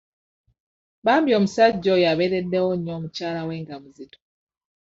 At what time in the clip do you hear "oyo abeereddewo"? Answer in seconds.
1.95-2.69